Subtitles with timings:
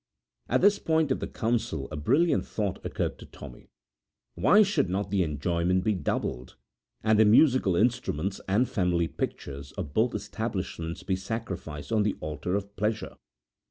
[0.49, 3.69] At this point of the council a brilliant thought occurred to Tommy.
[4.33, 6.55] 'Why should not the enjoyment be doubled,
[7.03, 12.55] and the musical instruments and family pictures of both establishments be sacrificed on the altar
[12.55, 13.13] of pleasure?'